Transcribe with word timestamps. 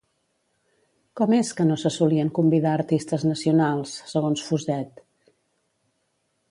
Com 1.19 1.35
és 1.39 1.51
que 1.59 1.67
no 1.71 1.77
se 1.81 1.91
solien 1.97 2.31
convidar 2.39 2.73
artistes 2.79 3.27
nacionals, 3.33 3.95
segons 4.15 4.47
Fuset? 4.49 5.07